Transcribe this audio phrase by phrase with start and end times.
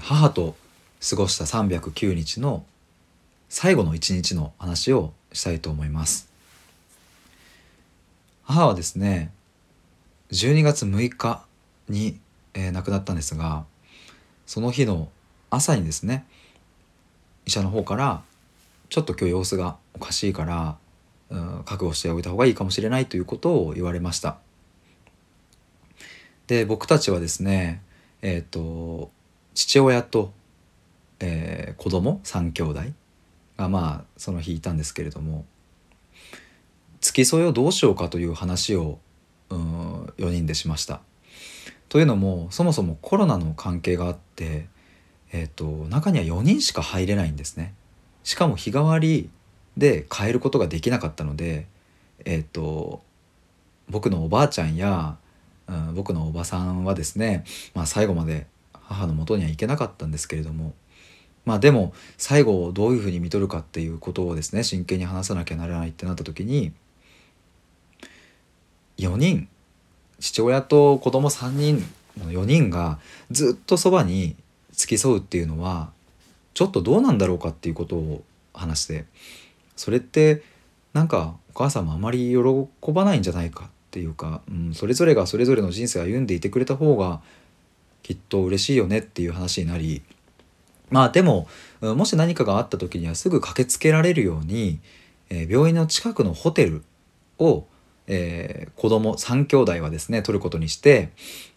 [0.00, 0.56] 母と
[1.08, 2.64] 過ごした309日の
[3.48, 6.28] 最後の一日の話をしたいと思います。
[8.44, 9.32] 母はですね
[10.30, 11.44] 12月6日
[11.88, 12.18] に、
[12.54, 13.64] えー、亡くなったんですが
[14.46, 15.08] その日の
[15.50, 16.24] 朝にですね
[17.44, 18.22] 医者の方から
[18.88, 20.76] ちょっと今日様子がおかしいから、
[21.30, 24.38] うん、覚悟しておいた方がいいかもしれないということを言われました。
[26.46, 27.82] で僕たちはですね
[28.22, 29.10] えっ、ー、と
[29.56, 30.34] 父親と、
[31.18, 32.80] えー、子供？3兄弟？
[33.56, 35.46] がまあその日いたんですけれども
[37.00, 38.98] 付き添いをどうしようかという話を
[39.48, 41.00] うん4人でしました。
[41.88, 44.68] というのもそもそもコロナの関係があって、
[45.32, 47.72] えーと、中には4人しか入れないんですね。
[48.24, 49.30] しかも日替わり
[49.78, 51.66] で変えることができなかったので、
[52.26, 53.02] えーと、
[53.88, 55.16] 僕のおばあちゃんや、
[55.68, 58.48] うん、僕のおばさんはですね、まあ、最後まで
[58.88, 60.74] 母のもとには行けなかったんですけれども
[61.44, 66.72] まあでも最後をどういうふうに見とるかっていうことをですね真剣に話さなきゃならないってなった時に
[68.98, 69.48] 4人
[70.18, 71.84] 父親と子供3人
[72.18, 72.98] の4人が
[73.30, 74.36] ずっとそばに
[74.72, 75.90] 付き添うっていうのは
[76.54, 78.24] ちょっとどうなんだろうかっていうことを
[78.54, 79.04] 話して
[79.76, 80.42] それって
[80.94, 87.20] なんかお母さんもあまり喜ばないんじゃないかっていうか、うん、それぞれがそれぞれの人生を歩んでいてくれた方が
[88.06, 90.00] きっと嬉しいよねっていう話になり
[90.90, 91.48] まあでも
[91.80, 94.78] もし何かがあった時にはすぐ駆けつけられるように、
[95.28, 96.84] えー、病院の近くのホテル
[97.40, 97.66] を
[98.08, 101.10] えー、子供3兄弟はですね取ることにして、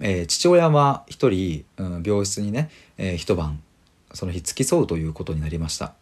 [0.00, 3.62] えー、父親は1人、うん、病室にね、えー、一晩
[4.14, 5.92] その日付き添うということになりました。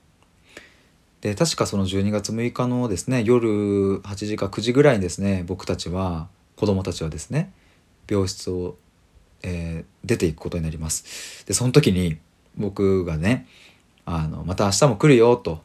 [1.23, 7.53] で確かその12月6日のですね夜8時か9時ぐらいにですね僕たちは子供たちはですね
[8.09, 8.77] 病室を、
[9.43, 12.19] えー、出ていくことになりますでその時に
[12.57, 13.47] 僕がね
[14.05, 15.61] あのまた明日も来るよと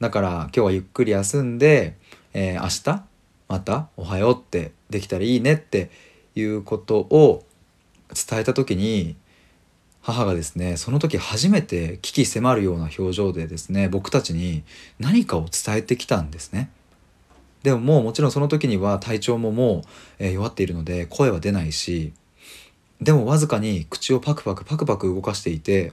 [0.00, 1.96] だから今日はゆっくり休んで、
[2.34, 2.68] えー、明
[2.98, 3.04] 日
[3.48, 5.90] また「おはよう」ってできたらいいねって
[6.34, 7.44] いうことを
[8.08, 9.16] 伝えた時に
[10.02, 14.62] 母がですねその時初めて危機迫るような表情でですね僕たちに
[14.98, 16.70] 何かを伝えてきたんですね。
[17.62, 19.82] でももうもちろんその時には体調ももう、
[20.20, 22.12] え弱っているので声は出ないし
[23.00, 25.92] でもわずかに口をパクパクパクパク動かしていて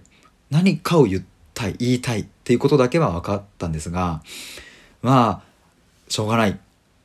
[0.50, 4.22] 何かを言ったい言いたいっていうことだけは分かったんですが
[5.02, 5.44] まあ
[6.10, 6.60] しょうがない。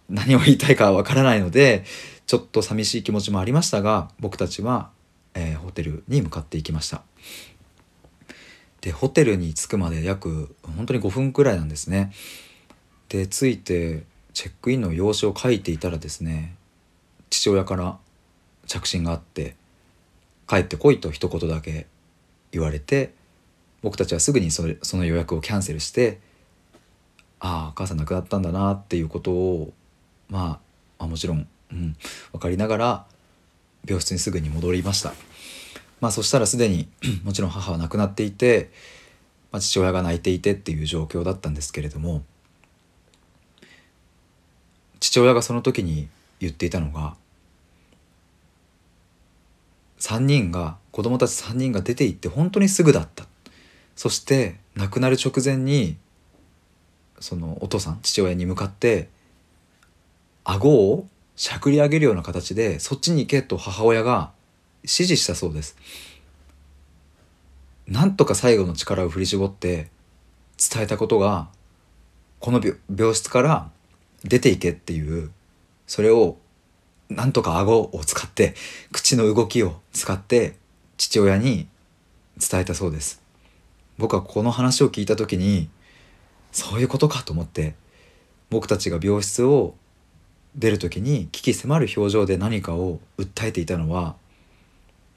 [0.08, 1.84] 何を言いたいかわからないので
[2.26, 4.90] ちょっと寂しい気持ちもありましたが僕たちは、
[5.34, 7.02] えー、ホテルに向かっていきました。
[8.80, 12.12] でホテルに着くまで約本当に5分くらいなんですね。
[13.08, 16.54] で着いてチェックインの用紙を書いていたらですね
[17.28, 17.98] 父親から
[18.66, 19.56] 着信があって
[20.48, 21.86] 「帰ってこい」と一言だけ
[22.52, 23.12] 言われて
[23.82, 26.20] 僕たちはすぐにそれその予約をキャンセルして
[27.40, 29.72] ああお母さん亡くなったんだなっていうことを
[30.28, 30.60] ま
[30.98, 31.96] あ、もちろん、うん、
[32.32, 33.06] 分かりながら
[33.86, 35.14] 病室にすぐに戻りました。
[36.00, 36.88] まあ、そしたらすでに
[37.24, 38.70] もちろん母は亡くなっていて、
[39.50, 42.22] まあ、父親が泣いていてっていう状況だったんですけれども
[45.00, 47.16] 父親がその時に言っていたのが
[49.98, 53.26] 3人が子供たち3人が出て行って本当にすぐだった
[53.96, 55.96] そして亡くなる直前に
[57.20, 59.08] そのお父さん父親に向かって
[60.44, 64.30] 顎をしゃくり上げるような形でそっちに行けと母親が
[64.82, 65.76] 指示したそうです。
[67.86, 69.88] なんとか最後の力を振り絞って
[70.72, 71.48] 伝えたことが
[72.38, 72.60] この
[72.94, 73.70] 病室から
[74.24, 75.30] 出ていけっていう
[75.86, 76.36] それを
[77.10, 78.54] なんとか顎を使って
[78.92, 80.56] 口の動きを使って
[80.96, 81.68] 父親に
[82.38, 83.22] 伝えたそうです。
[83.98, 85.68] 僕はこの話を聞いた時に
[86.52, 87.74] そういうことかと思って
[88.50, 89.74] 僕たちが病室を
[90.54, 94.16] 出る時に危機迫る表情で何かを訴えていたのは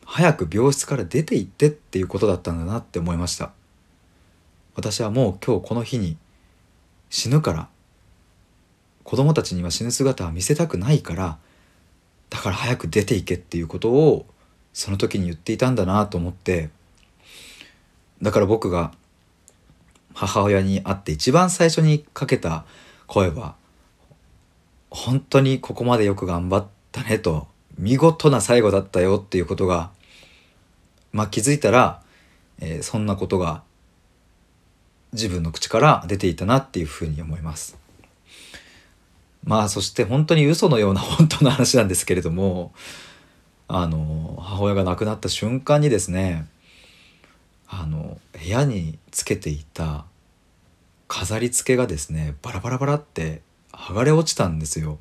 [0.06, 3.52] 早く病室から出て行ってっていうことだったんだなって思いました。
[4.76, 6.18] 私はもう今日この日に
[7.10, 7.70] 死ぬから
[9.04, 11.38] 子供たちには死ぬ姿は見せたくないから
[12.32, 14.26] だから早く出ていけっていうことを
[14.74, 16.70] その時に言っていたんだなと思って
[18.22, 18.94] だから僕が
[20.14, 22.66] 母親に会って一番最初にかけた
[23.06, 23.56] 声は
[24.90, 27.48] 本当にここまでよく頑張ったねと
[27.78, 29.92] 見事な最後だったよっていうことが
[31.12, 32.02] まあ気づいたら、
[32.60, 33.64] えー、そんなことが
[35.12, 37.81] 自分の口から出ていたなっていうふうに思います。
[39.44, 42.74] まあそして本当に嘘のような本当の話なんですけれども
[43.68, 46.48] あの母親が亡くなった瞬間にですね
[47.68, 50.06] あの部屋につけていた
[51.08, 53.42] 飾り付けがですねバラバラバラって
[53.72, 55.00] 剥がれ落ちたんですよ。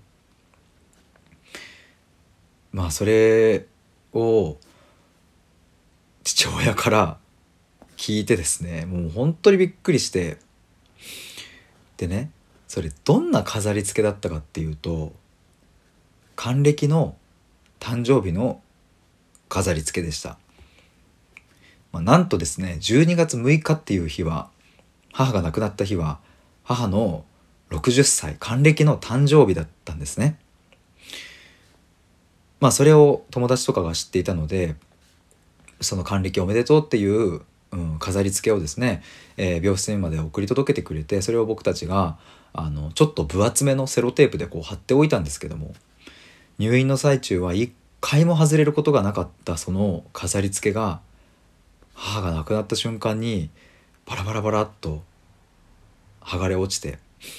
[2.73, 3.67] まあそれ
[4.13, 4.57] を
[6.23, 7.19] 父親から
[7.97, 10.39] 聞いてですねもう本当にびっくりして
[11.97, 12.31] でね
[12.71, 15.13] それどんな飾り付けだったかっていうと
[16.37, 17.17] 還暦の
[17.81, 18.61] 誕生日の
[19.49, 20.39] 飾り付けでした、
[21.91, 24.51] まあ、なんとですね12月6日っていう日は
[25.13, 26.21] 母が亡くなった日は
[26.63, 27.25] 母の
[27.71, 30.39] 60歳還暦の誕生日だったんですね。
[32.61, 34.77] まあそれを友達とかが知っていたので
[35.81, 39.03] その還暦おめでとうっていう、うん、飾り付けをですね、
[39.37, 42.19] えー、病室にまで送り届けてくれてそれを僕たちが
[42.53, 45.75] あのちょっと分厚めのセロテープでこう貼っておいたんですけども
[46.59, 51.01] 入院の最中は一回も外れることがなかったその飾り付けが
[51.95, 53.51] 母が亡くなった瞬間に
[54.07, 55.03] バラバラバラっと
[56.21, 56.99] 剥がれ落ちて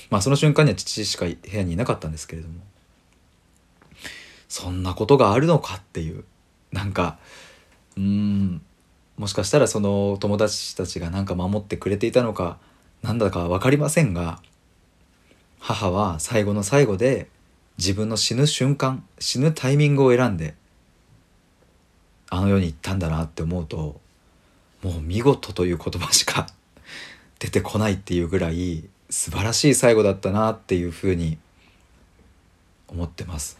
[0.09, 2.55] まあその瞬間には父しか部屋にいなかったんですけれども
[4.47, 6.23] そんなことがあるのかっていう
[6.71, 7.17] なんか
[7.97, 8.61] うん
[9.21, 12.57] もしかしたらその友達たちが何か守ってくれていたのか
[13.03, 14.41] 何だか分かりませんが
[15.59, 17.27] 母は最後の最後で
[17.77, 20.56] 自分の死ぬ瞬間死ぬタイミングを選んで
[22.31, 24.01] あの世に行ったんだなって思うと
[24.81, 26.47] もう見事という言葉しか
[27.38, 31.38] 出てこないっていうぐらい素晴らしい最後だったなっていうふうに
[32.88, 33.59] 思ってます。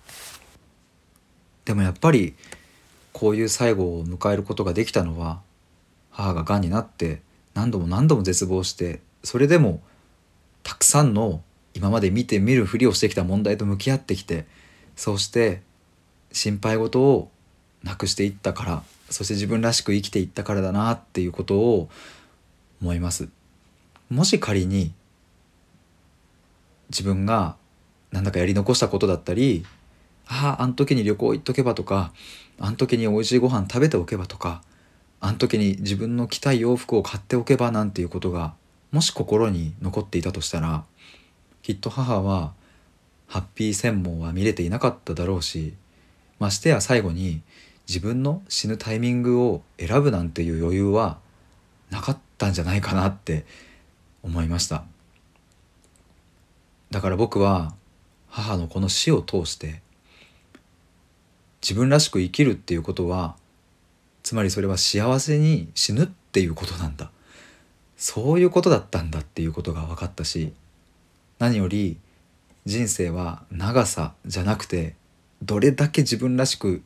[1.66, 2.34] でもやっぱり
[3.14, 5.40] こういう最後を迎えることができたのは
[6.12, 7.22] 母ががんになって
[7.54, 9.82] 何度も何度も絶望してそれでも
[10.64, 11.42] たくさんの
[11.74, 14.46] 今まで見て見るふりをしてきた問題と向き合ってきて
[14.96, 15.62] そうして
[16.32, 17.30] 心配事を
[17.84, 21.90] なくしていったからそして自分らしく生きていったからだなっていうことを
[22.82, 23.30] 思います。
[24.10, 24.94] もし仮に
[26.90, 27.56] 自分が
[28.12, 29.66] 何だかやり残したことだったり
[30.28, 32.12] あああの時に旅行行っとけばとか
[32.60, 34.62] あの時に美味しいご飯食べておけばとか
[35.22, 38.56] あの時に自分の着たい洋服を買っておけばなんていうことが
[38.92, 40.84] もし心に残っていたとしたら
[41.62, 42.54] きっと母は
[43.28, 45.76] ハッピー専門は見れていなかっただろうし
[46.40, 47.42] ましてや最後に
[47.88, 51.20] 自分の死ぬタイミングを選ぶなんていう余裕は
[51.92, 53.46] なかったんじゃないかなって
[54.24, 54.84] 思いました。
[56.90, 57.74] だから僕は
[58.28, 59.82] 母のこの死を通して
[61.62, 63.36] 自分らしく生きるっていうことは
[64.32, 67.12] つまりそれは幸せに死ぬっていうことなんだ。
[67.98, 70.54] そういうことだったんだっていうことが分かったし
[71.38, 71.98] 何より
[72.66, 74.96] 人生は長さじゃなくて
[75.44, 76.82] どれだけ自分らしく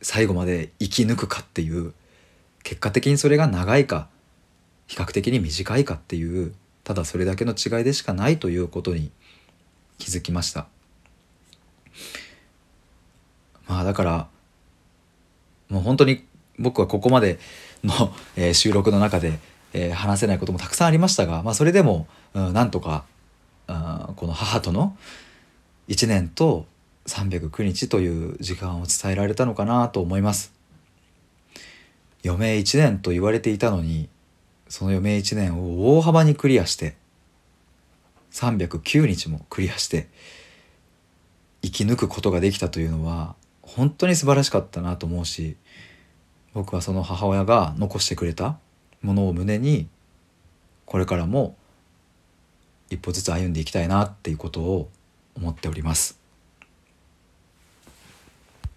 [0.00, 1.92] 最後まで生き抜くかっていう
[2.62, 4.08] 結果的にそれが長いか
[4.86, 6.54] 比較的に短いかっていう
[6.84, 9.10] ただそれだけの違いでしかないということに
[9.98, 10.68] 気づきました。
[13.66, 14.28] まあだから
[15.68, 16.24] もう本当に
[16.58, 17.38] 僕はここまで
[17.84, 19.38] の、 えー、収録の中で、
[19.72, 23.04] えー、話せないこともたくさんありましたが、まあ、それでも、うん、なんとか、
[23.68, 24.96] うん、この母との
[25.88, 26.66] 1年と
[27.06, 30.52] 309日という時間を伝えられたのかなと思います。
[32.24, 34.08] 余命1年と言われていたのに
[34.68, 36.96] その余命1年を大幅にクリアして
[38.32, 40.08] 309日もクリアして
[41.62, 45.56] 生き抜くことができたというのは本当に素晴らしかったなと思うし
[46.56, 48.56] 僕はその母親が残してくれた
[49.02, 49.88] ものを胸に
[50.86, 51.54] これからも
[52.88, 54.88] 一歩ずつ歩んでいきたいなっていうことを
[55.36, 56.15] 思っております。